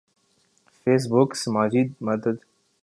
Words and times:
face 0.81 1.03
بک 1.11 1.29
سماجی 1.43 1.83
مدد 2.01 2.37